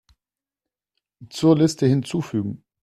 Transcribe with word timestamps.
Zur 1.29 1.55
Liste 1.55 1.85
hinzufügen. 1.85 2.63